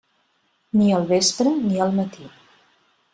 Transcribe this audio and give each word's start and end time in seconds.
Ni 0.79 0.87
al 0.99 1.05
vespre 1.13 1.53
ni 1.67 1.79
al 1.87 1.93
matí. 2.01 2.31